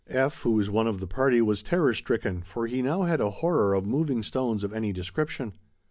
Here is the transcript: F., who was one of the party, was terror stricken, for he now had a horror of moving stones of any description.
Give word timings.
F., 0.09 0.41
who 0.41 0.53
was 0.53 0.67
one 0.67 0.87
of 0.87 0.99
the 0.99 1.05
party, 1.05 1.43
was 1.43 1.61
terror 1.61 1.93
stricken, 1.93 2.41
for 2.41 2.65
he 2.65 2.81
now 2.81 3.03
had 3.03 3.21
a 3.21 3.29
horror 3.29 3.75
of 3.75 3.85
moving 3.85 4.23
stones 4.23 4.63
of 4.63 4.73
any 4.73 4.91
description. 4.91 5.53